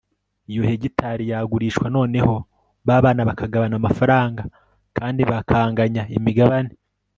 [0.49, 2.35] iyo hegitari yagurishwa noneho
[2.87, 4.43] ba bana bakagabana amafaranga,
[4.97, 6.73] kandi bakanganya imigabane